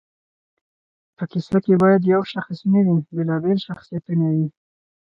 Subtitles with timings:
[1.15, 4.47] په کیسه کښي شاید یو شخص نه وي، بېلابېل شخصیتونه وي.